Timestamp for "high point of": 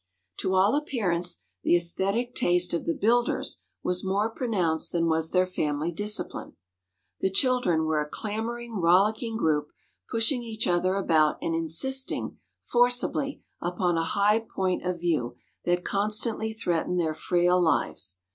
14.03-14.99